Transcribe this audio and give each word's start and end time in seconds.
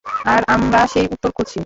আর 0.25 0.41
আমরা 0.47 0.79
সেই 0.87 1.05
উত্তর 1.05 1.31
খুঁজছি। 1.37 1.59